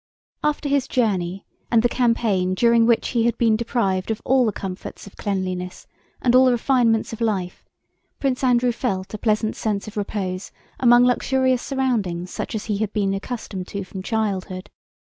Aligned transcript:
After 0.43 0.67
his 0.67 0.87
journey 0.87 1.45
and 1.69 1.83
the 1.83 1.87
campaign 1.87 2.55
during 2.55 2.87
which 2.87 3.09
he 3.09 3.25
had 3.25 3.37
been 3.37 3.55
deprived 3.55 4.09
of 4.09 4.19
all 4.25 4.47
the 4.47 4.51
comforts 4.51 5.05
of 5.05 5.15
cleanliness 5.15 5.85
and 6.23 6.33
all 6.33 6.45
the 6.45 6.51
refinements 6.53 7.13
of 7.13 7.21
life, 7.21 7.63
Prince 8.19 8.43
Andrew 8.43 8.71
felt 8.71 9.13
a 9.13 9.19
pleasant 9.19 9.55
sense 9.55 9.87
of 9.87 9.97
repose 9.97 10.51
among 10.79 11.05
luxurious 11.05 11.61
surroundings 11.61 12.31
such 12.31 12.55
as 12.55 12.65
he 12.65 12.79
had 12.79 12.91
been 12.93 13.13
accustomed 13.13 13.67
to 13.67 13.83
from 13.83 14.01
childhood. 14.01 14.71